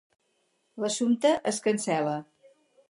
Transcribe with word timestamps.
L'assumpte 0.85 1.35
es 1.53 1.63
cancel.la. 1.67 2.19